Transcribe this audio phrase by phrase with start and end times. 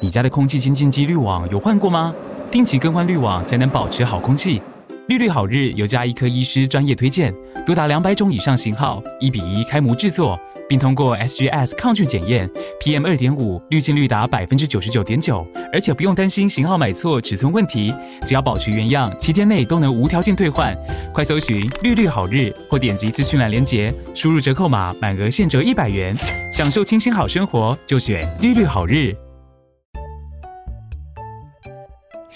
[0.00, 2.14] 你家的空气清净机滤网有换过吗？
[2.52, 4.62] 定期更换滤网才能保持好空气。
[5.08, 7.34] 绿绿好日有家医科医师专业推荐，
[7.66, 10.38] 多达两百种以上型号，一比一开模制作，
[10.68, 12.48] 并通过 SGS 抗菌检验
[12.80, 17.92] ，PM 二点五滤净率达百分之九十九点九，而且不用担心型号买错、尺寸问题，
[18.24, 20.76] 只要保持原样，七天内都能无条件退换。
[21.12, 26.16] 快搜寻绿绿好日，或点击资讯栏链接，输入折扣码，满额现折一百元，
[26.52, 29.16] 享受清新好生活，就选绿绿好日。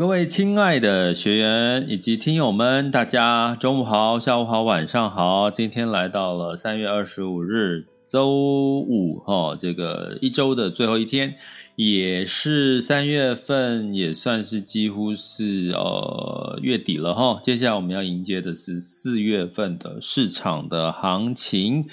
[0.00, 5.50] 各位亲爱的学员以及听友们，大家中午好、下午好、晚上好。
[5.50, 11.34] 今天来到了三月二十五日周五，哈，这个一周的最后一天，
[11.76, 17.38] 也是三月份，也算是几乎是呃月底了，哈。
[17.42, 21.84] 接下来我们要迎接的是四月份的市场的行情。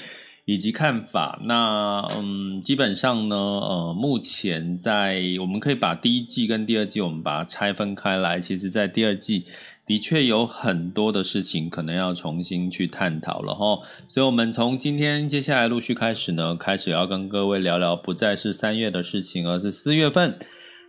[0.49, 8.39] 以及看法，那嗯，基本上呢，呃，目前在我们可以把第一季跟第二季，我们把它拆分开来。
[8.39, 9.43] 其实，在第二季
[9.85, 13.77] 的确有很多的事情可能要重新去探讨了哈。
[14.07, 20.39] 所以，我们从今天接下来陆续开始呢，开始要跟各位聊聊，不再是三月的事情，而是四月份。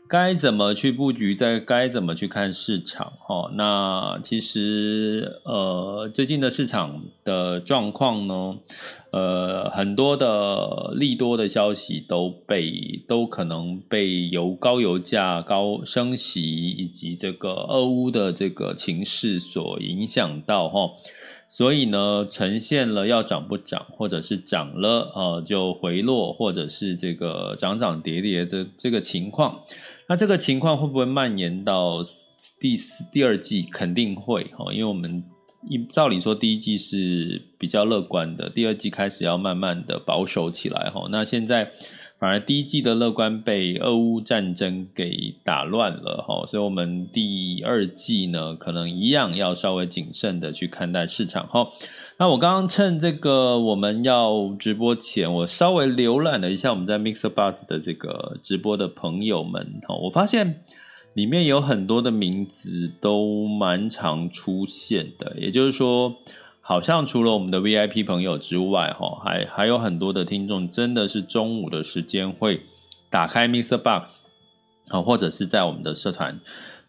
[0.08, 3.12] 该怎么去布局，再该怎么去看市场？
[3.20, 8.56] 哈，那其实呃，最近的市场的状况呢，
[9.10, 20.92] 呃，很多的利多的消息都被都可能被由高油价、高升息以及这个俄乌的这个情势所影响到哈，
[21.46, 29.60] 所以呢，呈现了要涨不涨，或者是涨了呃就回落，或者是这个涨涨跌跌这这个情况。
[30.08, 31.98] 那这个情况会不会蔓延到
[32.58, 33.62] 第四、第二季？
[33.70, 35.22] 肯定会哦，因为我们
[35.68, 41.06] 一照理说第一季是比较乐观的，第二季开始要慢慢的保守起来哈。
[41.10, 41.70] 那现在
[42.18, 51.68] 反而第一季的乐观被俄乌战争给打乱了哈，所以我们第二季呢，可能一样要稍微谨慎的去看待市场哈。
[52.18, 60.64] 那我刚刚趁这个我们要直播前，我稍微浏览了一下我们在 Mixer Bus 的这个直播的朋友们哈，我发现
[61.14, 66.16] 里面有很多的名字都蛮常出现的，也就是说，
[66.68, 72.60] 好像除了我们的 VIP 朋友之外，哈，还还有很多的听众真的是中午的时间会
[73.08, 73.78] 打开 Mr.
[73.78, 74.20] Box，
[74.90, 76.38] 好，或者是在我们的社团。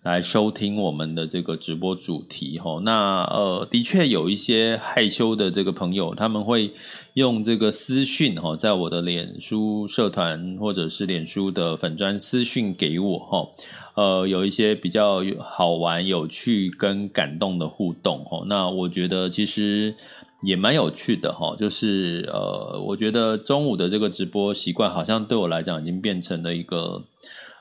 [0.02, 6.72] 来收听我们的这个直播主题齁，那呃，的确有一些害羞的这个朋友，他们会
[7.16, 13.50] 用这个私讯齁，在我的脸书社团或者是脸书的粉专私讯给我齁，
[13.96, 19.94] 呃，有一些比较好玩、有趣跟感动的互动齁，那我觉得其实
[20.44, 27.04] 也蛮有趣的齁，就是呃，我觉得中午的这个直播习惯，好像对我来讲已经变成了一个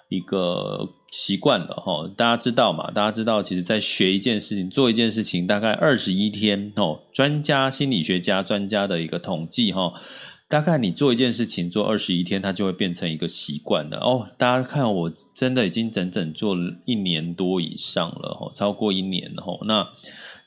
[0.08, 0.90] 一个。
[1.10, 2.90] 习惯了哈，大家知道嘛？
[2.90, 7.00] 大家知道，其实，在学一件事情、做一件事情，大概二十一天哦。
[7.12, 9.94] 专家、心理学家、专家的一个统计哈，
[10.48, 14.28] 大概你做一件事情做二十一天，它就会变成一个习惯了哦。
[14.36, 19.58] 大家看，我真的已经整整做了一年多以上了哈，超过一年了哈。
[19.64, 19.88] 那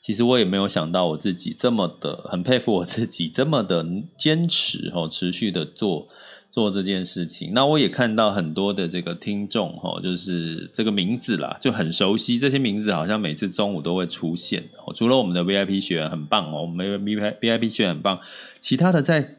[0.00, 3.84] 其实我也没有想到我自己这么的，很佩服我自己这么的
[4.16, 6.06] 坚持哈，持续的做。
[6.52, 12.38] 做这件事情，那我也看到很多的这个听众哈，就是这个名字啦，就很熟悉。
[12.38, 14.62] 这些名字好像每次中午都会出现。
[14.94, 18.20] 除了我们的 VIP 学员很棒哦，我们 VIP 学员很棒，
[18.60, 19.38] 其他的在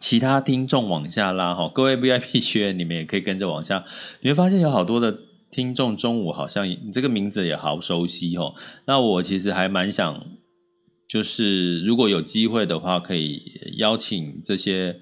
[0.00, 3.84] 其他听众往下拉哈，各位 VIP 学员你们也可以跟着往下，
[4.20, 5.16] 你会发现有好多的
[5.52, 8.56] 听众中午好像你这个名字也好熟悉哦。
[8.86, 10.26] 那我其实还蛮想。
[11.06, 15.00] 就是如果有机会的话，可以邀请这些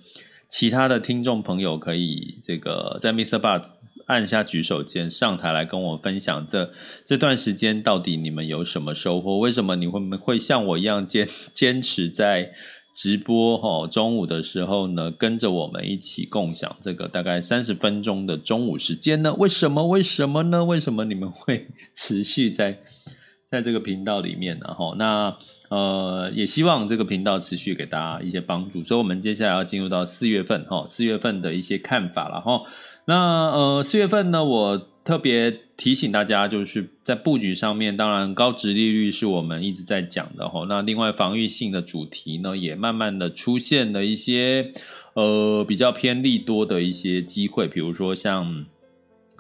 [0.52, 3.40] 其他的听众朋友，可以这个在 Mr.
[3.40, 3.62] Bud
[4.06, 6.70] 按下举手键上台来跟我分享这
[7.06, 9.38] 这段时间到底你们有什么收获？
[9.38, 12.52] 为什么你会会像我一样坚坚持在
[12.94, 13.56] 直播？
[13.56, 19.32] 哈，中午的时候呢，跟着我们一起共享这个大概三十分钟的中午时间呢？
[19.32, 19.88] 为什么？
[19.88, 20.62] 为什么呢？
[20.62, 22.78] 为什么你们会持续在
[23.46, 24.66] 在这个频道里面呢？
[24.66, 25.34] 哈，那
[25.72, 28.84] 呃，也希望这个频道持续给大家一些帮助。
[28.84, 32.64] 所以，我们接下来要进入到四月份哈，四月份的一些看法了哈。
[33.06, 40.66] 那呃，四月份呢，我特别提醒大家，就是在布局上面，当然高值利率是我们一直在讲的哈。
[40.69, 44.74] 那另外防御性的主题呢，也慢慢的出现了一些
[45.14, 48.66] 呃比较偏利多的一些机会，比如说像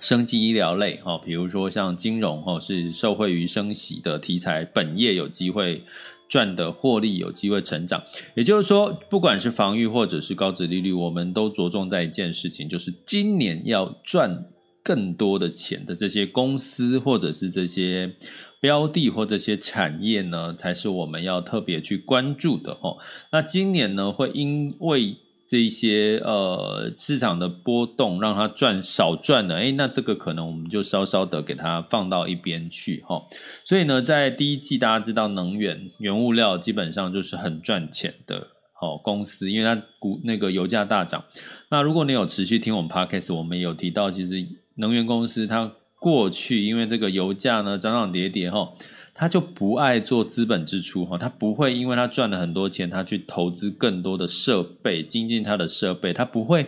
[0.00, 5.84] 生技医疗类哈，比如说像金融哈，是受惠于升息的题材，本业有机会。
[6.32, 8.02] 赚的获利有机会成长，
[8.34, 14.46] 也就是说，不管是防御或者是高值利率，我们都着重在一件事情，就是今年要赚
[14.82, 18.14] 更多的钱的这些公司或者是这些
[18.62, 22.96] 标的或这些产业呢，才是我们要特别去关注的哦。
[23.30, 25.14] 那今年呢，会因为
[25.52, 33.22] 这一些呃市场的波动，让它赚少赚了，诶，那这个可能我们就稍稍的给它放到一边去哈。
[33.62, 38.46] 所以呢，在第一季大家知道能源原物料基本上就是很赚钱的
[38.80, 41.22] 哦公司，因为它股那个油价大涨。
[41.68, 44.42] 那如果你有持续听我们 Podcast，我们有提到，其实
[44.76, 45.70] 能源公司它
[46.00, 48.72] 过去因为这个油价呢涨涨跌跌哈。
[49.14, 56.66] 他就不爱做资本支出哈，他不会因为他赚了很多钱，他去投资更多的设备，精进他的设备，他不会，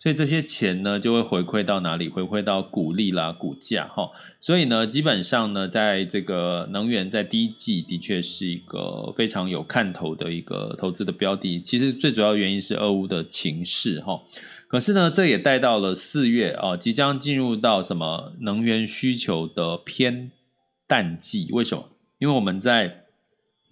[0.00, 2.08] 所以这些钱呢就会回馈到哪里？
[2.08, 4.10] 回馈到股利啦、股价哈。
[4.40, 11.60] 所以呢，基本上呢，在这个能源在第一季的确是一个非常有看头的一个投资的标的。
[11.60, 14.20] 其实最主要原因是俄乌的情势哈，
[14.66, 20.32] 可是呢，这也带到了四月啊，即将进入到什么能源需求的偏
[20.92, 21.88] 淡季，为什么？
[22.18, 23.04] 因为我们在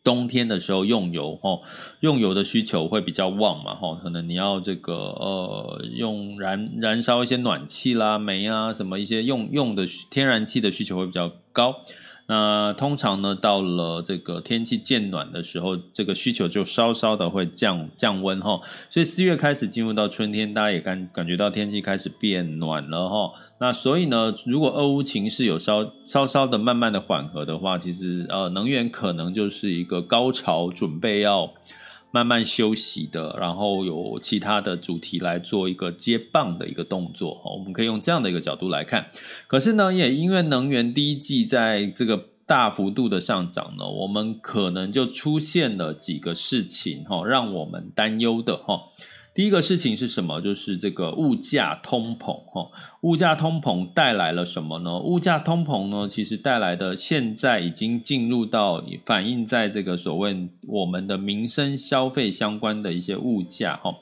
[0.03, 1.63] 冬天的时候用油，吼，
[2.01, 11.75] 用油的需求会比较旺嘛，吼，可能你要这个呃用燃燃烧一些暖气啦、煤啊什么一些用用的天然气的需求会比较高。
[12.31, 18.61] 那通常呢，到了这个天气渐暖的时候，这个需求就稍稍的会降降温哈。
[18.89, 23.33] 所以四月开始进入到春天，大家也感感觉到天气开始变暖了哈。
[23.59, 31.53] 那所以呢，如果俄乌情势有稍稍稍的慢慢的缓和的话，其实呃能源可能就是一个高潮，准备要。
[32.11, 39.07] 慢慢休息的，然后有其他的主题来做一个接棒的一个动作，我们可以用这样的一个角度来看。
[39.47, 48.83] 可是呢，也因为能源第一季在这个大幅度的上涨呢，我们可能就出现了几个事情，哈，让我们担忧的，哈。
[49.41, 50.39] 第一个事情是什么？
[50.43, 52.69] 就是这个物价通膨，哈，
[53.01, 54.99] 物价通膨带来了什么呢？
[54.99, 63.95] 物价通膨呢，其实带来的现在已经进入到反映在这个所谓我们的民生消费相关的一些物价，哈。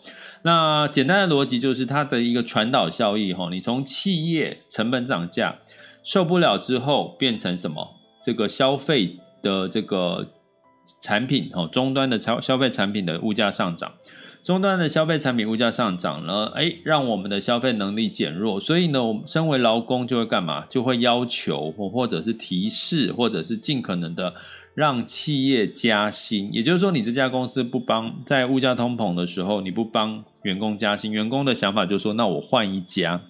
[0.43, 3.49] 那简单的逻辑就是它的一个传导效益，哈。
[3.49, 5.57] 你从企业成本涨价
[6.03, 7.89] 受不了之后，变成什么？
[8.21, 10.27] 这个消费的这个
[11.01, 13.93] 产品，哈，终端的消消费产品的物价上涨。
[14.45, 20.65] 终端的消费产品物价上涨了，哎，让我们的消费能力减弱，所以呢，我们身为劳工就会干嘛？
[20.71, 24.33] 就会要求或或者是提示，或者是尽可能的
[24.75, 26.49] 让企业加薪。
[26.51, 33.21] 也就是说，你这家公司不帮在物价通膨的时候，你不帮员工加薪，员工的想法就是说，那我换一家，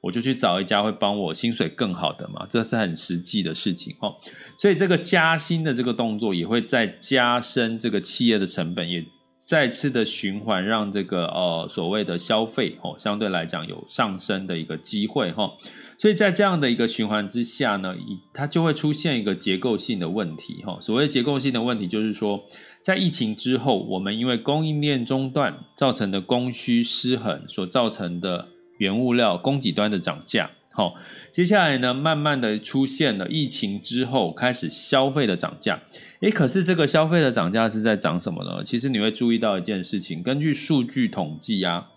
[0.00, 4.14] 我就去找一家会帮我薪水更好的嘛，这是很实际的事情哦。
[4.56, 9.04] 所以这个加薪的这个动作也会再加深这个企业的成本，也。
[9.44, 15.52] 再次的循环，让这个呃所谓的消费哦，相对来讲有上升的一个机会哈，
[15.98, 17.94] 所以在这样的一个循环之下呢，
[18.32, 20.78] 它就会出现一个结构性的问题哈。
[20.80, 22.42] 所谓结构性的问题，就是说
[22.80, 30.50] 在疫情之后，我们因为供应链中断造成的供需失衡所造成的原物料供给端的涨价。
[30.74, 30.94] 好，
[31.30, 35.78] 接下来呢，慢慢的出现了疫情之后开始消费的涨价。
[36.20, 38.64] 诶，可是这个消费的涨价是在涨什么呢？
[38.64, 41.88] 其实你会注意到一件事情，根据数据统计啊，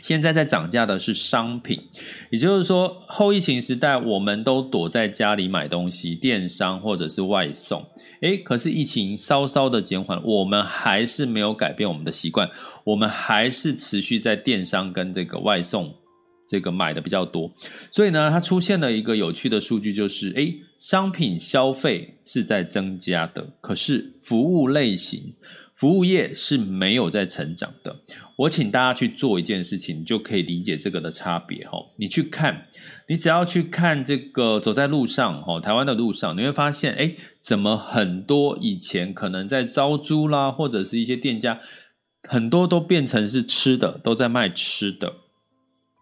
[0.00, 1.82] 现在在涨价的是商品，
[2.30, 7.84] 也就是说，后疫情时代我们都躲在家里买东西，电商或者是外送。
[8.20, 12.48] 诶，可是疫情稍稍的减缓，我们还是没有改变我们的习惯，
[12.84, 15.92] 我们还是持续在电商跟这个外送。
[16.48, 17.52] 这个买的比较多，
[17.90, 25.34] 所以呢，它出现了一个有趣的数据，就是诶，商品消费是在增加的，可是服务类型、
[25.74, 27.96] 服务业是没有在成长的。
[28.36, 31.78] 我请大家去做一件事情，就可以理解这个的差别哈。
[31.96, 32.66] 你去看，
[33.08, 41.58] 你只要去看这个走在路上哈，台湾的路上，你会发现，哎，怎么很多以前可能在招租啦，或者是一些店家，
[42.28, 45.14] 很多都变成是吃的，都在卖吃的，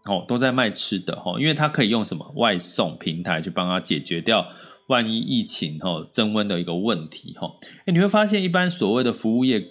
[0.05, 4.47] 哦，都在卖吃的哈，因为他可以用什么外送平台去帮他解决掉
[4.87, 7.51] 万一疫情哈增温的一个问题哈。
[7.85, 9.65] 哎，你会发现，一般所谓的服务业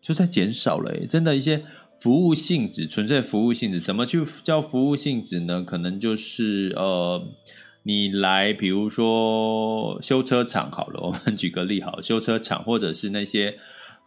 [0.00, 1.64] 就在减少了，真的一些。
[2.00, 5.62] 服务性质，纯粹服务性质，什么去叫服务性质呢？
[5.62, 7.22] 可能就是呃，
[7.84, 13.56] 你来，比如说修车厂好了，我们举个例好，修车厂或者是那些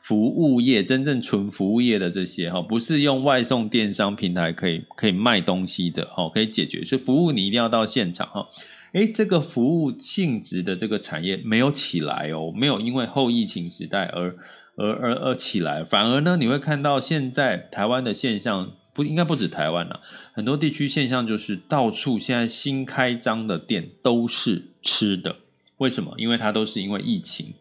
[0.05, 8.47] 服务业，真正纯服务业的这些哈，不是用外送电商平台可以可以卖东西的哈，可以解决，是服务你一定要到现场哈。
[8.93, 14.35] 诶，这个服务性质的这个产业没有起来哦，没有因为后疫情时代而。
[14.77, 20.01] 而而而起来，反而呢，你会看到现在台湾的现象，不应该不止台湾了，
[20.33, 25.37] 很多地区现象就是到处现在新开张的店都是吃的，
[25.77, 26.13] 为什么？
[26.17, 27.53] 因为它都是因为疫情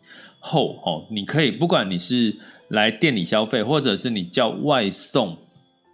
[0.46, 2.36] 后哦，你可以不管你是
[2.68, 5.38] 来店里消费，或者是你叫外送，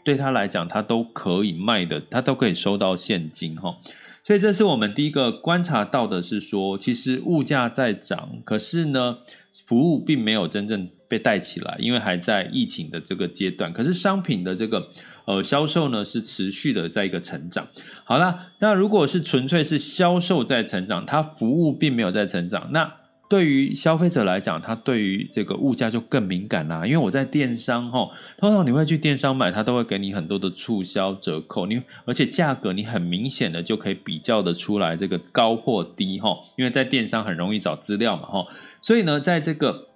[0.04, 3.76] 对他来讲，他都可以卖的，他都可以收到现金哈。
[4.24, 9.18] 所以这是我们第一个观察到的，是说其实物价在涨，可是呢，
[9.66, 13.72] 服务并没有真正被带起来，因为还在疫情的这个阶段。
[13.72, 14.88] 可是商品的这个
[15.26, 17.68] 呃销售呢，是持续的在一个成长。
[18.02, 22.99] 好啦，那如果是纯粹是销售在成长，它服务并没有在成长，那。
[23.30, 26.84] 对于消费者来讲，他对于这个物价就更敏感啦。
[26.84, 36.36] 因为我在电商哈，通常你会去电商买，它都会给你很多的促销折扣，你而且价格你很明显的就可以比较的出来这个高或低哈。
[36.56, 38.44] 因为在电商很容易找资料嘛哈，
[38.82, 39.89] 所以呢，在这个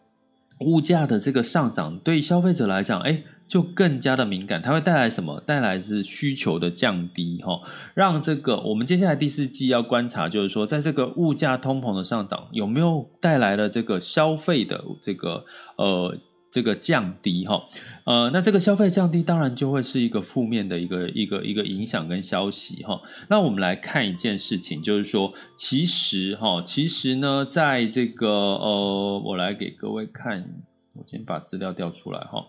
[0.60, 3.22] 物价的这个上涨，对消费者来讲，哎。
[3.46, 5.38] 就更加的敏感，它会带来什么？
[5.44, 7.60] 带来是需求的降低，哈，
[7.92, 15.44] 让这个我们接下来第四季要观察，就是说，在这个物价通膨的上涨，有没有带来了这个消费的这个
[15.76, 16.16] 呃
[16.50, 17.62] 这个降低，哈，
[18.04, 23.00] 呃，那这个消费降低，当然就会是一个负面的一个一个一个影响跟消息，哈。
[23.28, 30.46] 那我们来看一件事情，就是说，其实哈，其实呢，在这个呃，我来给各位看，
[30.92, 32.44] 我先把资料调出来，哈。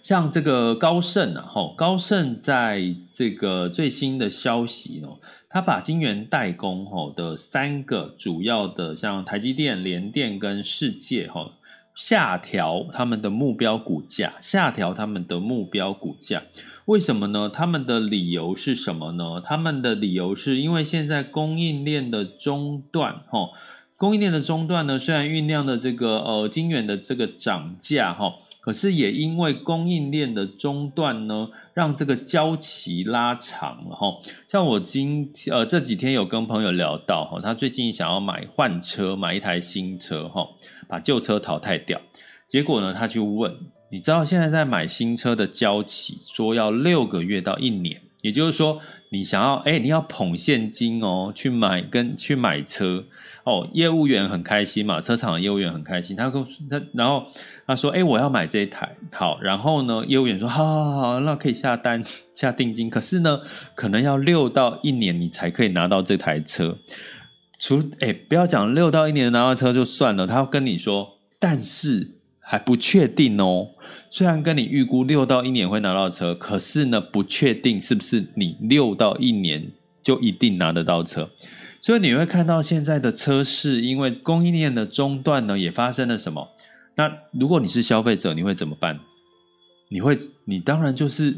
[0.00, 5.18] 像这个高盛啊，吼，高盛在这个最新的消息哦，
[5.48, 11.50] 他把晶圆代工吼的三个主要的，像台积电、联电跟世界吼，
[11.96, 16.42] 下调他们的目标股价，下调他们的目标股价，
[16.84, 17.48] 为什么呢？
[17.48, 19.42] 他们的理由是什么呢？
[19.44, 23.54] 他们的理由是因为现在供应链的中断，吼，
[23.96, 28.34] 供应链的中断呢，虽然酝酿的这个呃晶圆的这个涨价，哈。
[28.66, 34.08] 可是也因为供应链的中断呢，让这个交期拉长了哈。
[34.48, 40.48] 像我今呃这几天有跟朋友聊到哈，他最近想要买换车，买一台新车哈，
[40.88, 42.00] 把旧车淘汰掉。
[42.48, 43.56] 结果呢，他去问，
[43.92, 48.80] 你知道现在在买新车的交期说要六个月到一年，也就是说。
[49.10, 53.04] 你想要哎，你要捧现金哦，去买跟去买车
[53.44, 53.66] 哦。
[53.72, 56.16] 业务员很开心嘛，车厂的业务员很开心。
[56.16, 57.24] 他跟他，然后
[57.68, 58.96] 他说哎，我要买这一台。
[59.12, 62.02] 好，然后呢，业务员说好好好，那可以下单
[62.34, 62.90] 下定金。
[62.90, 63.40] 可是呢，
[63.76, 66.76] 可能要六到一年你才可以拿到这台车。
[67.60, 72.16] 除哎，不要讲六到一年拿到车就算了，他要跟你说，但是。
[72.48, 73.70] 还不确定哦，
[74.16, 79.70] 虽然跟你预估六到一年会拿到车，可是呢，不确定是不是你六到一年
[80.02, 81.28] 就一定拿得到车。
[81.82, 86.48] 所以你会看到现在的车市，因为供应链的中断呢，也发生了什么？
[86.94, 88.98] 那如果你是消费者，你会怎么办？
[89.90, 91.36] 你会，你当然就是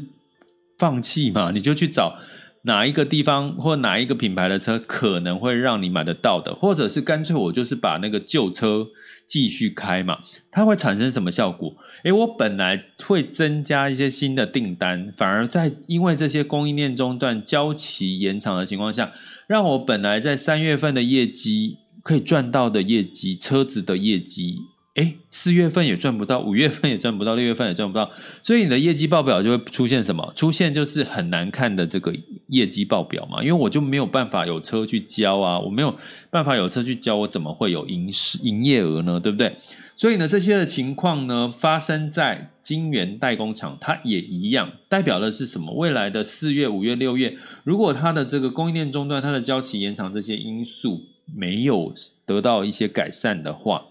[0.77, 2.17] 放弃嘛，你就去找。
[2.63, 8.87] 哪一个地方或哪一个品牌的车可能会让你买得到的，或者是干脆我就是把那个旧车
[9.25, 10.19] 继续开嘛？
[10.51, 11.73] 它会产生什么效果？
[12.03, 19.11] 诶，我本来会增加一些新的订单，反而在因为这些供应链中断、交期延长的情况下，
[19.47, 24.57] 让我本来在三月份的业绩可以赚到的业绩，车子的业绩。
[24.99, 28.11] 哎，四月份也赚不到，五月份也赚不到，六月份也赚不到，
[28.43, 30.33] 所以你的业绩报表就会出现什么？
[30.35, 32.13] 出现就是很难看的这个
[32.47, 33.41] 业绩报表嘛。
[33.41, 35.95] 因为我就没有办法有车去交啊，我没有
[36.29, 38.09] 办法有车去交，我怎么会有营
[38.43, 39.17] 营业额呢？
[39.21, 39.55] 对不对？
[39.95, 45.73] 所以呢，这些的情况呢，发生在晶圆代工厂，它也一样，代表的是什么？
[45.73, 51.93] 未来的四月、五月、六月，如果它的这个供应链中断、它的交期延长这些因素没有
[52.25, 53.85] 得到一些改善的话，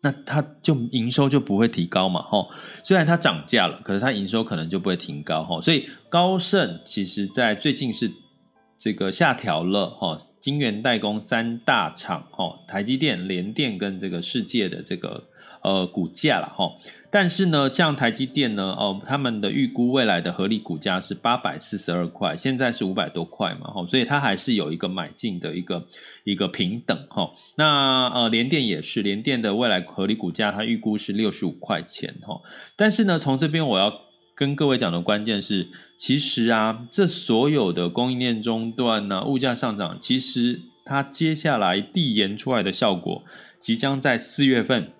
[0.00, 2.48] 那它就营收就不会提高嘛，吼。
[2.84, 5.60] 虽然它涨价了，可是它营收可能就不会提高，吼。
[5.60, 8.12] 所以高盛其实在最近是。
[8.80, 15.24] 这个下调了哈，晶圆代工三大厂哈，台积电、联电跟这个世界的这个
[15.64, 16.70] 呃股价了哈。
[17.10, 25.86] 但是呢，像台积电呢，哦，他们的预估未来的合理股价是八百四十二块，现在是五百多块嘛哈，所以它还是有一个买进的一个
[26.24, 27.30] 一个平等哈。
[27.56, 32.40] 那呃，联电也是，联电的未来合理股价它预估是六十五块钱哈。
[32.76, 34.08] 但是呢，从这边我要。
[34.38, 43.24] 跟各位讲的关键是，其实啊，这所有的供应链中断呢，物价上涨，其实它接下来递延出来的效果，
[43.58, 44.92] 即将在四月份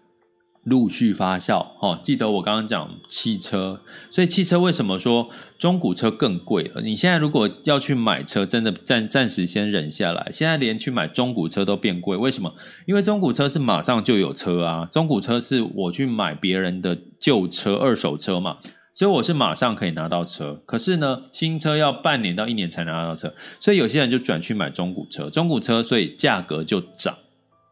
[0.68, 1.66] 陆续发酵。
[1.80, 6.80] 哦，记得我刚刚讲汽车，所以汽车为什么说中古车更贵了？
[6.82, 10.30] 你现在如果要去买车，真的暂暂时先忍下来。
[10.32, 12.54] 现在连去买中古车都变贵，为什么？
[12.86, 18.58] 因为中古车是马上就有车啊，中古车是我去买别人的旧车、二手车嘛。
[18.94, 27.16] 所以我是马上可以拿到车，可是呢，新车要半年到一年才拿到车，所以有些人就转去买中古车，中古车所以价格就涨，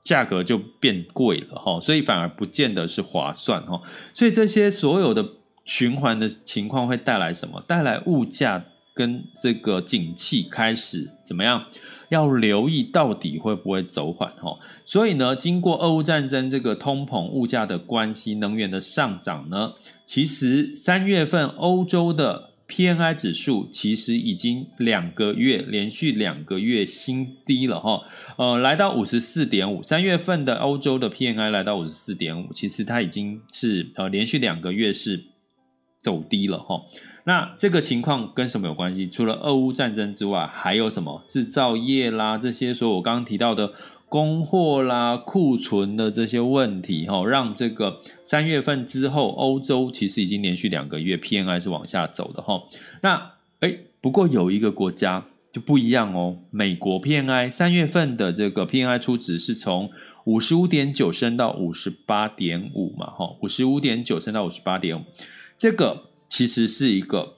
[0.07, 3.83] 价格就变贵了哈，所以反而不见得是划算哈，
[4.15, 5.23] 所以这些所有的
[5.65, 7.63] 循环的情况会带来什么？
[7.67, 8.65] 带来物价。
[8.97, 11.67] 跟这个景气开始怎么样？
[12.09, 14.59] 要留意到底会不会走缓哈？
[14.87, 19.75] 所以呢，经过俄乌战争这个通膨物价的关系，能源的上涨呢，
[20.07, 28.03] 其实三月份欧洲的 PMI 指数其实已经两个月连续两个月新低了哈，
[28.37, 29.83] 呃，来到五十四点五。
[29.83, 35.27] 三月份的欧洲的 PMI 来到五十四点五，其实它已经是呃连续两个月是
[36.01, 36.83] 走低了哈。
[37.25, 39.09] 那这个情况跟什么有关系？
[39.09, 43.73] 除了俄乌战争之外，还有什么制造业啦，这些所以我刚刚提到的
[44.09, 52.63] 供货啦、库存的这些问题，哈，让这个三月份之后，欧洲其实已经连续两个月 PMI 是往下走的，哈。
[53.03, 59.91] 那诶，不过有一个国家就不一样哦，美国 PMI 三月份的这个 PMI 初值是从
[60.25, 65.05] 五十五点九升到五十八点五嘛，哈，五十五点九升到五十八点五，
[65.59, 66.05] 这个。
[66.29, 67.36] 其实是一个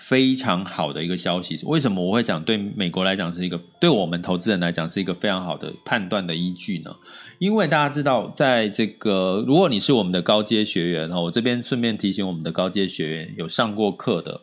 [0.00, 1.58] 非常好的一个消息。
[1.64, 6.94] 为什么我会讲对美国来讲是一个，对我们投资人来讲是一个非常好的判断的依据呢？
[7.38, 14.40] 因为大家知道，在这个如果你是我们的高阶学员哈，我这边顺便提醒我们的高阶学员有上过课的。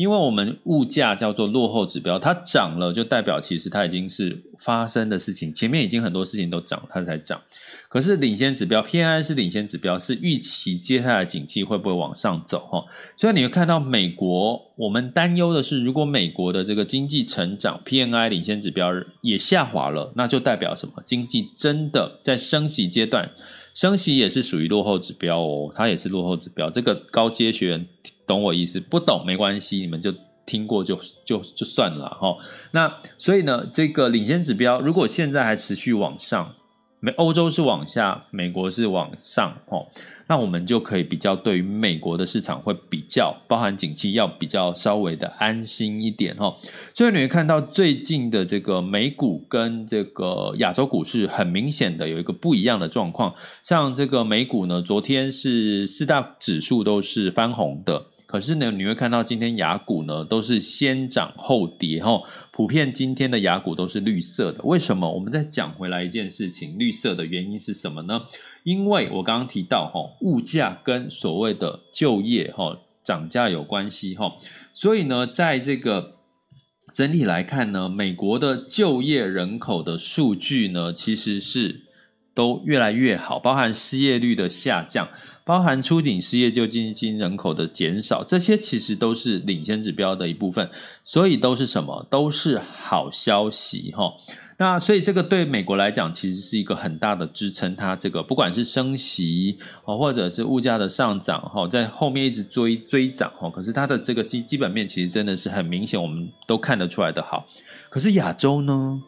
[0.00, 7.38] 因为我们物价叫做落后指标，它涨了就代表其实它已经是发生的事情，前面已经很多事情都涨，它才涨。
[7.86, 12.82] 可是领先指标 PMI 是领先指标，是预期接下来景气会不会往上走哈。
[13.14, 20.94] 所以你会看到美国，我们担忧的是，如果美国的这个经济成长 P N I 领先指标也下滑了，那就代表什么？
[21.04, 23.28] 经济真的在升息阶段。
[23.74, 26.70] 升息也是属于落后指标哦，它也是落后指标。
[26.70, 27.86] 这个高阶学员
[28.26, 30.12] 懂我意思，不懂没关系，你们就
[30.44, 32.36] 听过就就就算了哈。
[32.72, 36.54] 那所以呢，这个领先指标如果现在还持续往上。
[37.00, 39.88] 美欧洲是往下，美国是往上，哦，
[40.28, 46.54] 那我们就可以比较对于美国的市场会比较，包含景气要比较稍微的安心一点，哈。
[46.94, 58.04] 所以你会看到最近的这个美股跟这个亚洲股市很明显的有一个不一样的状况，像这个美股呢，昨天是四大指数都是翻红的。
[58.30, 64.60] 可是呢，你会看到今天雅股呢都是先涨后跌哈，普遍今天的雅股都是绿色的。
[64.62, 65.12] 为什么？
[65.12, 68.20] 我们再讲回来一件事情，绿色的原因是什么呢？
[68.62, 74.36] 因为我刚刚提到哈，物价跟所谓的就业哈涨价有关系哈，
[74.72, 76.12] 所以呢，在这个
[76.94, 81.89] 整体来看呢，美国的就业人口的数据呢，其实是。
[82.34, 85.08] 都越来越好，包含失业率的下降，
[85.44, 90.70] 包含初领失业救济金人口的减少，这些其实都是领先指标的一部分，
[91.04, 92.06] 所以都是什么？
[92.08, 94.12] 都是好消息哈。
[94.58, 107.46] 那所以这个对美国来讲，其实是一个很大的支撑，它这个不管是升息或者是物价的上涨哈，在后面一直追追涨哈，可是它的这个基基本面其实真的是很明显，我们都看得出来的好。
[107.88, 109.02] 可是亚洲呢？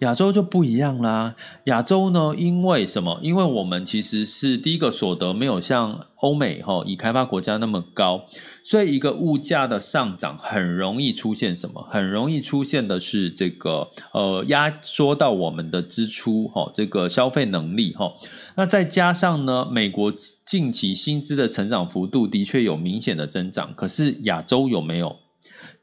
[0.00, 1.34] 亚洲就不一样啦。
[1.64, 3.18] 亚洲呢，因为什么？
[3.22, 8.26] 因为我们其实是第一个所得没有像欧美哈，已开发国家那么高，
[8.62, 11.86] 所以一个物价的上涨很容易出现什么？
[11.88, 18.12] 很容易出现的是这个呃压缩到我们的支出哈，这个消费能力哈。
[18.56, 20.12] 那再加上呢，美国
[20.44, 25.16] 近期薪资的成长幅度的确有明显的增长，可是亚洲有没有？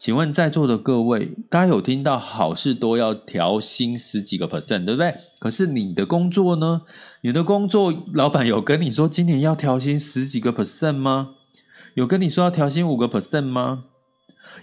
[0.02, 5.16] 请问在座的各位，大家有听到好事多要调薪十几个 percent，对不对？
[5.38, 6.82] 可是你的工作呢？
[7.22, 11.36] 你的工作老板有跟你说今年要调薪十几个 percent 吗？
[11.94, 13.84] 有跟你说要调薪五个 percent 吗？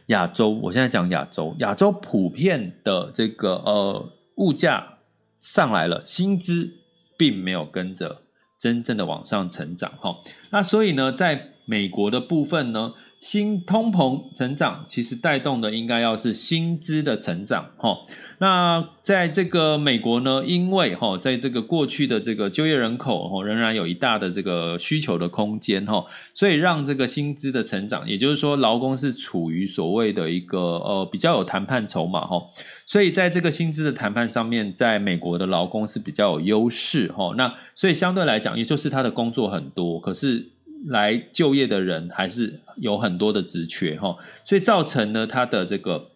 [0.06, 4.98] 亚洲，我现在讲亚洲，亚洲普遍的这个呃物价
[5.40, 6.68] 上来了，薪资
[7.16, 8.22] 并没有跟着
[8.58, 10.16] 真正的往上成长哈。
[10.50, 12.94] 那所以呢，在美国的部分呢？
[13.20, 17.98] 新通膨成长其实带动的应该要是薪资的成长，哈。
[18.40, 32.40] 那在这个美国呢，因为哈，在这个过去的这个就业人口哈，仍然有一大的这个需求的空间哈，所以让这个薪资的成长，也就是说劳工是处于所谓的一个呃比较有谈判筹码哈，
[32.86, 37.34] 所以在这个薪资的谈判上面，在美国的劳工是比较有优势哈。
[37.36, 40.50] 那所以相对来讲，也就是他的工作很多，可是。
[40.86, 46.10] 来就业的人还是有很多的职缺哈，所以造成呢，他的这个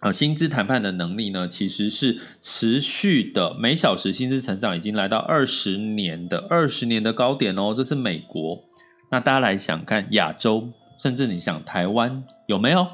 [0.00, 8.64] 呃薪资谈判的能力呢，其实是持续的，每小时薪资成长已经来到二十年的二十年的高点哦，这是美国。
[9.10, 10.68] 那大家来想看亚洲，
[11.00, 12.86] 甚至你想台湾有没有？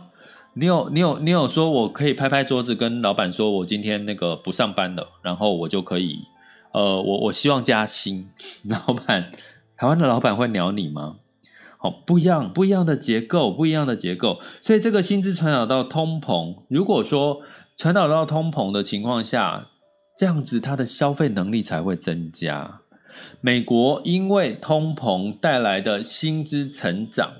[0.54, 6.18] 你有你有你有说我可以拍拍桌子跟老板说我今天那个不上班了，然后我就可以
[6.72, 8.28] 呃我我希望加薪，
[8.68, 9.30] 老板。
[9.78, 11.18] 台湾的老板会鸟你吗？
[11.78, 14.40] 好，不一样，不一样的结构，不一样的结构。
[14.60, 17.42] 所以这个薪资传导到通膨，如果说
[17.76, 19.68] 传导到通膨的情况下，
[20.18, 22.80] 这样子它的消费能力才会增加。
[23.40, 27.34] 美国因为通膨带来的薪资成长，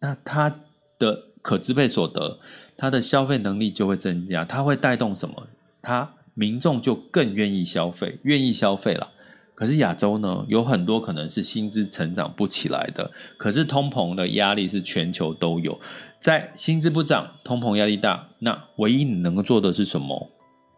[0.00, 0.62] 那它
[0.98, 2.38] 的可支配所得，
[2.78, 4.42] 它的消费能力就会增加。
[4.46, 5.46] 它会带动什么？
[5.82, 9.12] 它民众就更愿意消费，愿意消费了。
[9.56, 13.10] 可是亚洲呢，有很多可能是薪资成长不起来的。
[13.36, 15.80] 可是通膨的压力是全球都有，
[16.20, 20.30] 在薪资不涨、通膨压力大，那唯一你能够做的是什么？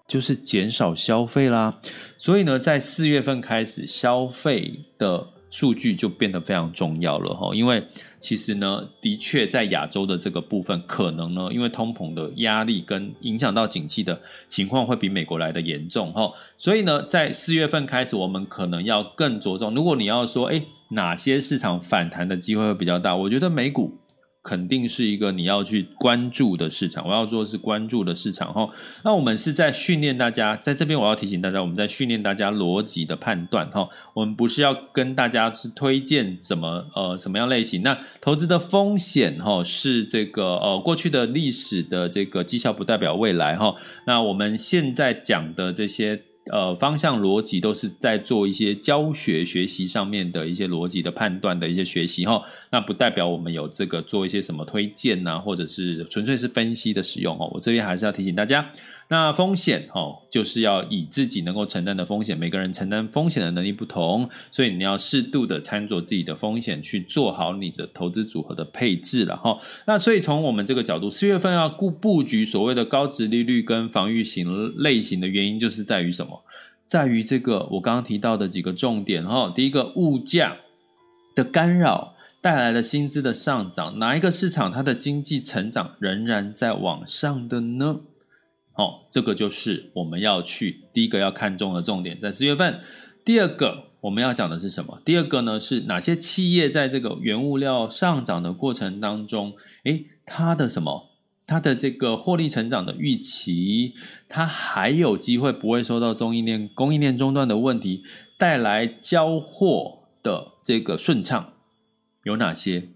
[0.07, 1.79] 就是减少消费啦。
[2.17, 7.85] 所以呢，在四月份开始，消费的数据就变得非常重要了哈，因为
[8.21, 19.75] 其实呢，的确在亚洲的这个部分，可能呢，因为通膨的压力跟影响到景气的情况会比美国来的严重哈，所以呢，在四月份开始，我们可能要更着重。
[19.75, 23.15] 如果你要说，哎，哪些市场反弹的机会会比较大？
[23.15, 23.97] 我觉得美股。
[24.49, 28.67] 肯定是一个你要去关注的市场，我要做的是关注的市场哈。
[29.05, 33.87] 那我们是在训练大家，在这边我要提醒大家，我们在训练大家逻辑的判断哈。
[34.15, 37.83] 我们不是要跟大家是推荐什么呃什么样类型。
[37.83, 43.77] 那投资的风险哈是这个呃过去的历史的这个绩效不代表未来哈。
[44.07, 46.23] 那我们现在讲的这些。
[46.51, 57.51] 呃，方向逻辑都是在做一些教学学习上面的一些逻辑的判断的一些学习哈，那不代表我们有这个做一些什么推荐呐、啊，或者是纯粹是分析的使用哦。
[57.53, 58.69] 我这边还是要提醒大家。
[59.11, 69.59] 那风险哦，就是要以自己能够承担的风险，每个人承担风险的能力不同，所以你要适度的参酌自己的风险，去做好你的投资组合的配置了哈。
[69.87, 76.43] 那所以从我们这个角度，四月份要布布局所谓的高殖利率跟防御型类型的原因，就是在于什么？
[76.85, 79.51] 在于这个我刚刚提到的几个重点哈。
[79.57, 80.59] 第一个，物价
[81.35, 88.01] 的干扰带来的薪资的上涨，哪一个市场它的经济成长仍然在往上的呢？
[88.79, 92.81] 哦，这个就是我们要去第一个要看重的重点，在四月份。
[93.25, 95.03] 第二个我们要讲的是什么？
[95.05, 101.11] 第二个呢是哪些企业在这个原物料上涨的过程当中，诶，它的什么？
[101.45, 103.95] 它的这个获利成长的预期，
[104.29, 108.05] 它还有机会不会受到供应链供应链中断的问题
[108.39, 111.55] 带来交货的这个顺畅
[112.23, 112.91] 有哪些？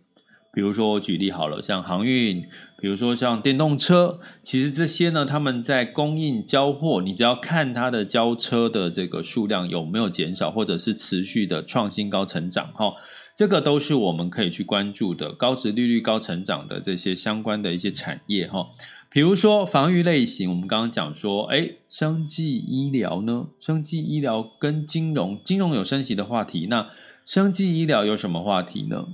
[0.54, 2.46] 比如说我举例好了，像航运。
[2.82, 12.92] 比如说像电动车，其实这些呢，他们在供应交货，你只要看它的交车的这个数量有没有减少，或者是持续的创新高成长，哈，
[13.36, 18.66] 这个都是我们可以去关注的高殖利率高成长的这些相关的一些产业，哈。
[19.08, 23.46] 比如说防御类型，我们刚刚讲说，哎，生技医疗呢？
[23.60, 26.90] 生技医疗跟金融，金融有升息的话题，那
[27.24, 29.06] 生技医疗有什么话题呢？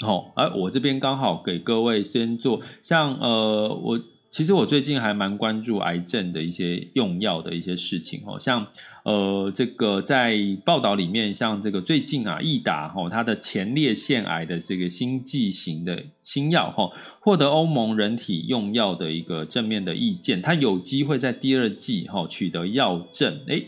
[0.00, 8.64] 好，而，我这边刚好给各位先做，像呃，我其实我最近还蛮关注癌症的一些用药的一些事情哦，像
[9.04, 23.40] 呃这个在报道里面，像这个最近啊，益达哈它的前列腺癌的这个新剂型的新药哈，获得欧盟人体用药的一个正面的意见，它有机会在第二季哈取得药证。
[23.48, 23.66] 诶，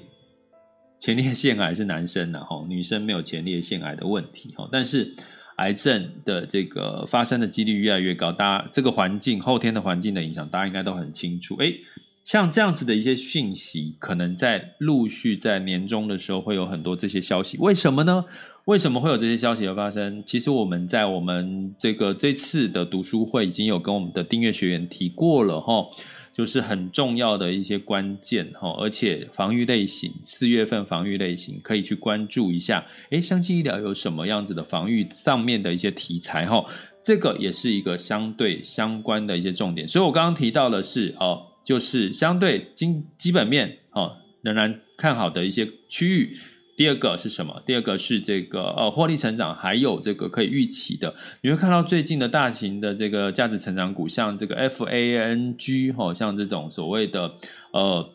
[1.01, 5.13] 前列腺癌是男生的哈，女生没有前列腺癌的问题哈，但是。
[5.61, 11.55] 癌症的这个发生的几率越来越高，大家这个环境后天的环境的影响，大家应该都很清楚。
[11.57, 11.81] 诶，
[12.25, 17.59] 像这样子的一些讯息，可能在陆续在年终的时候会有很多这些消息。
[17.59, 18.25] 为什么呢？
[18.65, 20.23] 为什么会有这些消息的发生？
[20.25, 25.87] 其实我们在我们这个这次的读书会已经有跟我们的订阅学员提过了哈。
[26.33, 32.87] 就是很重要的一些关键哈，而且防御类型，四月份防御类型可以去关注一下。
[33.11, 36.65] 诶，生技医疗有什么样子的防御上面的一些题材哈？
[37.03, 39.89] 这个也是一个相对相关的一些重点。
[39.89, 46.37] 所以我刚刚提到的是哦，就是相对基基本面哦，仍然看好的一些区域。
[46.81, 47.63] 第二个是什么？
[47.67, 51.15] 第二个是这个呃，获利成长还有这个可以预期的。
[51.43, 57.35] 你会看到最近的大型的这个价值成长股，像这个 FANG 哈，像这种所谓的
[57.73, 58.11] 呃。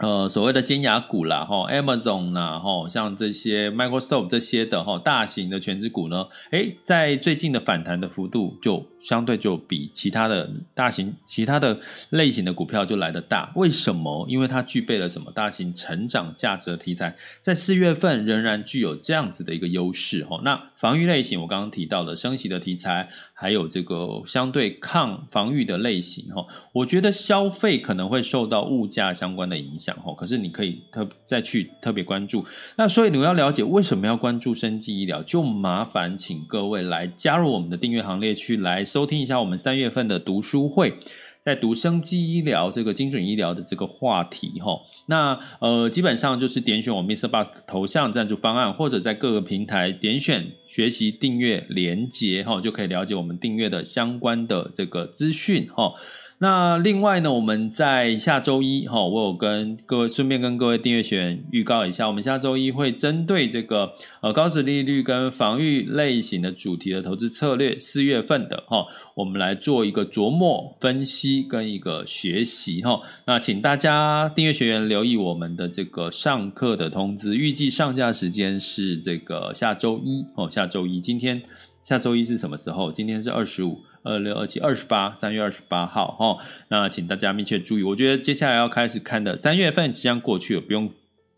[0.00, 13.52] 呃，所谓的尖牙股啦，哈，Amazon 啦，哈，像这些 Microsoft 这些的哈，大型的全职股呢，诶，在最近的反弹的幅度就相对就比其他的大型、其他的类型的股票就来得大。
[13.56, 14.24] 为什么？
[14.26, 15.30] 因为它具备了什么？
[15.32, 20.24] 大型成长价值的题材，在四月份仍然具有这样子的一个优势。
[20.24, 29.89] 哈，那防御类型，我刚刚提到的升息的题材，还有这个相对抗防御的类型，哈，我觉得消费可能会受到物价相关的影响。
[30.16, 32.44] 可是你可以特再去特别关注，
[32.76, 40.94] 那所以你要了解为什么要关注生技医疗，就麻烦请各位来加入我们的订阅行列，去来收听一下我们三月份的读书会，
[41.40, 44.78] 在读生技医疗这个精准医疗的这个话题哈。
[45.06, 47.28] 那呃，基本上就是点选我 Mr.
[47.28, 55.94] Bus 的头像赞助方案，或者在各个平台点选学习订阅连接哈，就可以了解我们订阅的相关的这个资讯哈。
[56.42, 73.02] 那另外呢，我们在下周一哈，我有跟各位顺便跟各位订阅学员预告一下，我们下周一会针对这个呃高值利率跟防御类型的主题的投资策略，四月份的哈，我们来做一个琢磨分析跟一个学习哈。
[73.26, 81.42] 那请大家订阅学员留意我们的这个上课的通知，预计上架时间是这个下周一哦，下周一，今天
[81.84, 82.90] 下周一是什么时候？
[82.90, 83.82] 今天是二十五。
[84.02, 87.82] 二六二七二十八，三月二十八号哈，那请大家密切注意。
[87.82, 90.90] 我觉得接下来要开始看的三月份即将过去了，不用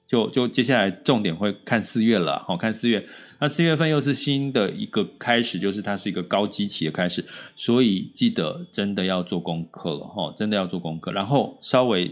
[0.07, 3.05] 就就接下来重点会看四月了，好看四月。
[3.40, 7.25] 那四月份又是新的一个开始，就是它是一个高基期的开始，
[7.57, 11.11] 所以记得真的要做功课了哈，真的要做功课。
[11.11, 12.09] 然后稍微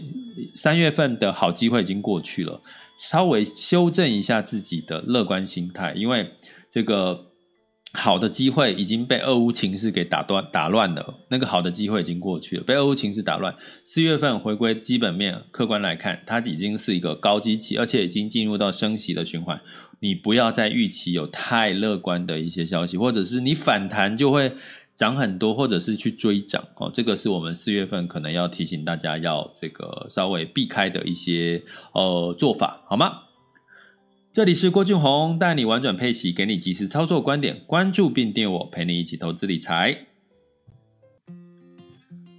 [0.53, 2.59] 三月份的好机会已经过去了，
[2.97, 6.29] 稍微修正一下自己的乐观心态，因为
[6.69, 7.30] 这个。
[7.93, 11.13] 好的机会已经被俄乌情势给打断、打乱了。
[11.27, 13.53] 那个好的机会已经过去了，被俄乌情势打乱。
[13.83, 19.59] 四月份回归基本面，客观来看，它已经是一个高基期，而且已经进入到升息的循环。
[19.99, 24.53] 你不要再预期有太乐观的一些消息，或者是你反弹就会
[24.95, 26.89] 涨很多，或者是去追涨哦。
[26.93, 33.11] 这个是我们四月份可能要提醒大家要这个稍微避开的一些呃做法，好吗？
[34.33, 40.05] 这里是郭俊宏，带你玩转配息，给你及时操作观点，关注并订我，陪你一起投资理财。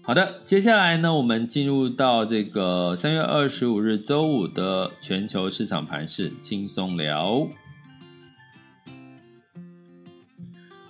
[0.03, 7.47] 好的，接下来呢，我们进入到这个三月二十五日周五的全球市场盘势轻松聊。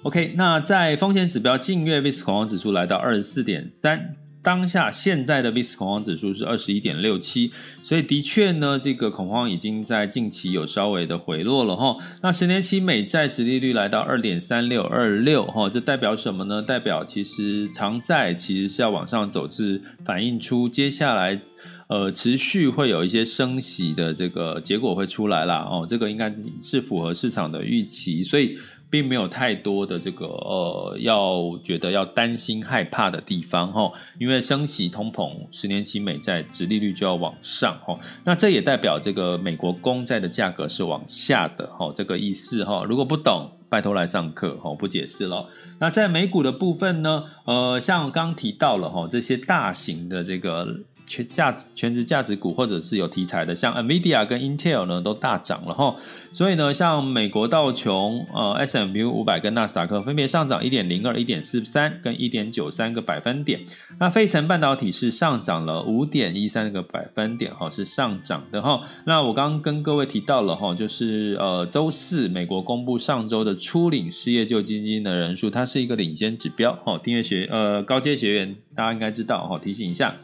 [0.05, 4.15] OK，那在风险指标近月 VIX 恐慌指数来到二十四点三。
[4.43, 7.53] 当下现在的 VIX 恐慌指数是二十一点六七，
[7.85, 11.97] 所以的确呢，这个恐慌已经在近期有稍微的回落了哈。
[12.23, 16.61] 那十年期美债殖利率来到二点三六二六哈，这代表什么呢？
[16.61, 21.41] 代表其实长债其实是要往上走，是反映出接下来
[21.87, 25.69] 呃持续会有一些升息的这个结果会出来啦。
[25.71, 25.87] 哦。
[25.89, 28.59] 这个应该是符合市场的预期，所以。
[28.93, 45.49] 并没有太多的这个呃，要觉得要担心害怕的地方哈，因为升息通膨，十年期美债殖利率就要往上哈，那这也代表这个美国公债的价格是往下的哈，这个意思哈，如果不懂，拜托来上课哈，不解释了。
[45.79, 50.69] 那在美股的部分呢，呃，像刚提到了哈，这些大型的这个。
[51.13, 55.95] 全价全值价值股或者是有题材的，像 NVIDIA 跟 Intel 呢都大涨了哈。
[56.33, 63.61] 所以呢，像美国道琼、呃 S&P 五百跟纳斯达克分别上涨一点零二、一点四三跟一点九三个百分点。
[64.01, 68.81] 那费城半导体是上涨了五点一三个百分点哈，是上涨的哈。
[69.05, 76.97] 那我刚刚跟各位提到了哈，就是呃周四美国公布上周的初领失业救济金的人数，它是一个领先指标哈。
[76.97, 80.17] 订阅学呃高阶学员大家应该知道哈，提醒一下。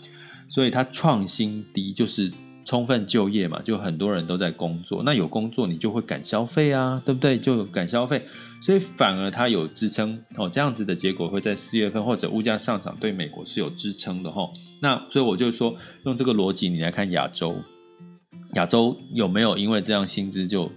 [0.48, 2.30] 所以它创新低，就是
[2.64, 5.02] 充分就业嘛，就很多人都在工作。
[5.02, 7.38] 那有工作，你就会敢消费啊，对不对？
[7.38, 8.26] 就敢消费，
[8.60, 10.48] 所以反而它有支撑哦。
[10.48, 14.48] 这样子的结果会在四月份或者物价上涨，对美国是有支撑的哈。
[14.80, 17.56] 那所以我就说，用这个逻辑，你来看亚洲，
[18.54, 20.70] 亚洲有没有因为这样薪资就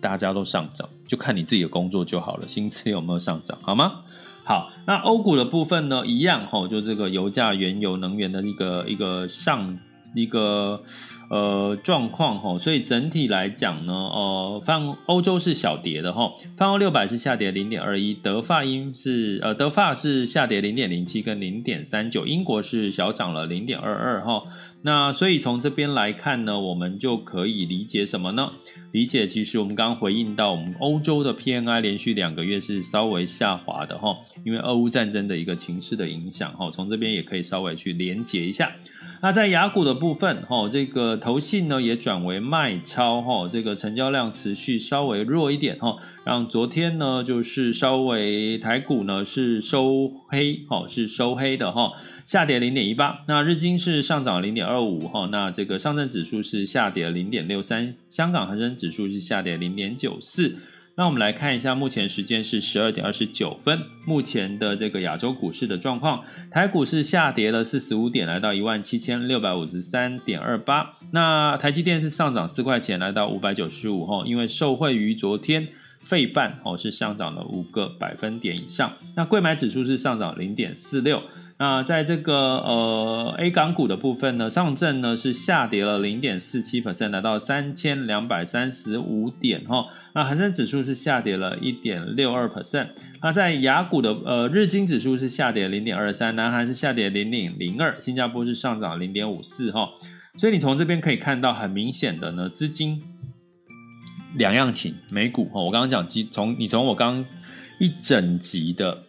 [0.00, 0.88] 大家都上涨？
[1.06, 4.00] 就看你自己的工作就好了，薪资有没有上涨，好吗？
[4.44, 9.78] 好，那欧股的部分呢，一样吼，就这个油价、原油、能源的一个一个上
[10.14, 10.82] 一个
[11.30, 24.42] 呃状况吼，所以整体来讲呢，呃，泛欧洲是小跌的吼，泛欧六百是下跌零点二一，德法英是呃德法是下跌零点零七跟零点三九，英国是小涨了零点二二哈。
[24.86, 28.50] 那所以从这边来看呢，我们就可以理解什么呢？
[28.92, 36.70] 理解其实我们刚刚回应到，我们欧洲的 PMI 连续两个月是稍微下滑的哈，因为俄乌战争的一个情势的影响哈。
[36.70, 38.72] 从这边也可以稍微去连接一下。
[39.22, 51.92] 那在雅股的部分哈，这个投信呢也转为卖超哈，这个成交量持续稍微弱一点哈，让昨天呢就是稍微台股呢是收黑哈，是收黑的哈。
[52.24, 60.56] 下跌零点一八，那日经是上涨零点二五哈，那这个上证指数是下跌零点六三，香港恒生指数是下跌零点九四。
[60.96, 70.94] 那我们来看一下，目前时间是十二点二十九分，目前的这个亚洲股市的状况，台股是下跌了四十五点，来到一万七千六百五十三点二八。
[71.10, 75.66] 那台积电是上涨四块钱，来到五百九十五哈，因为受惠于昨天
[76.04, 78.92] 费半哦是上涨了五个百分点以上。
[79.16, 81.22] 那柜买指数是上涨零点四六。
[81.56, 89.86] 那在这个呃 A 港股的部分呢，上证呢是下跌了零点四七 percent，来到三千两百三十五点哈。
[90.14, 92.88] 那恒生指数是下跌了一点六二 percent。
[93.22, 99.88] 那在亚股的呃日经指数是下跌零点二三，南韩是下跌零点零二，新加坡是上涨零点五四哈。
[100.36, 103.00] 所以你从这边可以看到很明显的呢，资金
[104.34, 107.24] 两样情，美股哈，我刚刚讲基从你从我刚
[107.78, 109.04] 一整集的。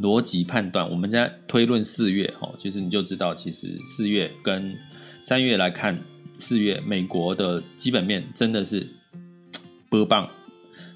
[0.00, 4.74] 逻辑判断，我们在推论四月哦，其实你就知道，其实四月跟
[5.20, 5.96] 三月来看，
[6.38, 8.88] 四月美国的基本面真的是
[9.90, 10.28] 波棒，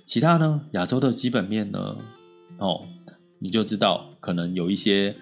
[0.06, 1.96] 其他呢，亚洲的基本面呢，
[2.58, 2.88] 哦，
[3.38, 5.14] 你就知道可能有一些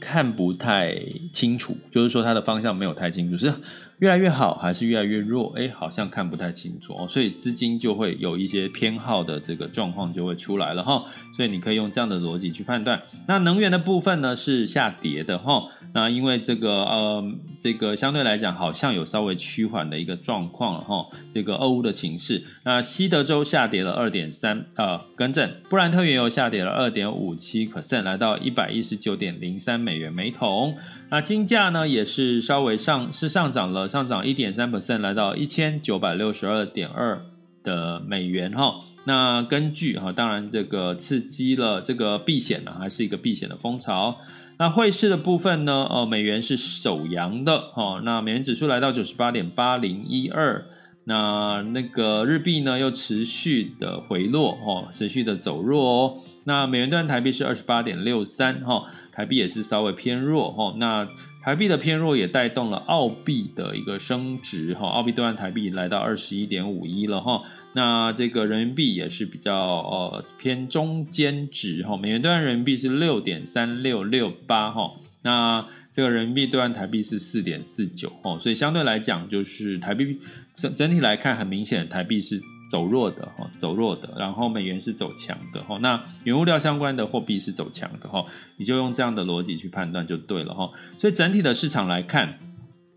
[0.00, 0.94] 看不太
[1.32, 3.52] 清楚，就是说它的方向没有太清楚，是。
[3.98, 5.52] 越来越好还是越来越弱？
[5.56, 11.04] 哎，好像看不太清楚哦，所以资金就会有一些偏好的这个状况就会出来了哈。
[11.34, 13.02] 所以你可以用这样的逻辑去判断。
[13.26, 15.64] 那能源的部分呢是下跌的哈。
[15.94, 21.04] 那因为这个呃，这个相对来讲好像有稍微趋缓的一个状况了哈。
[21.34, 30.76] 这个俄乌的情势，那西德州下跌了二点三呃，更正，布兰特原油下跌了二点五七 percent，来到一百一十九点零三美元每桶。
[31.08, 33.88] 那金价呢也是稍微上是上涨了。
[33.88, 37.18] 上涨一点三 percent，来到一千九百六十二点二
[37.62, 38.80] 的美元哈。
[39.04, 44.18] 那根据哈，当然这个刺激了这个避险呢，还是一个避险的风潮。
[44.58, 48.02] 那汇市的部分呢，呃，美元是首阳的哈。
[48.04, 50.66] 那美元指数来到九十八点八零一二。
[51.08, 56.18] 那那个日币呢又持续的回落哦，持续的走弱哦。
[56.44, 60.74] 那美元兑台币是二十八点六三哈，台币也是稍微偏弱哈。
[60.76, 61.08] 那
[61.42, 67.42] 台币的偏弱也带动了澳币的一个升值哈，澳币兑换台币来到二十一点五一了哈。
[67.72, 74.92] 那这个人民币也是比较呃偏中间值哈，美元兑换人民币是六点三六六八哈。
[75.22, 75.66] 那
[75.98, 80.16] 这个人民币兑换台币是四点四九哦，所以相对来讲，就是台币
[80.54, 85.76] 整整体来看，很明显台币是走弱的哈，走弱的，然后美元是走强的哈。
[85.78, 88.24] 那原物料相关的货币是走强的哈，
[88.58, 90.70] 你就用这样的逻辑去判断就对了哈。
[90.96, 92.38] 所以整体的市场来看，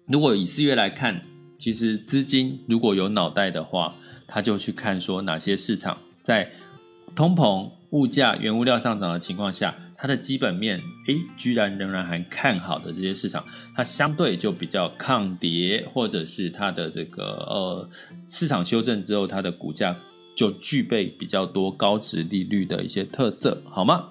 [0.06, 1.24] 如果以四月来看，
[1.58, 3.96] 其实资金如果有脑袋的话，
[4.28, 6.52] 他就去看说哪些市场在
[7.16, 9.74] 通膨、物价、原物料上涨的情况下。
[10.02, 17.88] 它的基本面，诶，居然仍然还看好的这些市场，它相对就比较抗跌，或者是它的这个呃
[18.28, 19.96] 市场修正之后，它的股价
[20.36, 24.10] 就具备比较多高值利率的一些特色，好吗？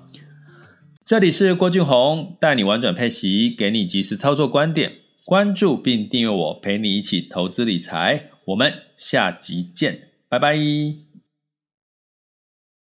[1.04, 4.92] 这里是郭俊宏带你玩转配息，给你及时操作观点。
[5.24, 8.30] 关注并订阅我，陪你一起投资理财。
[8.44, 11.09] 我们下集见，拜拜。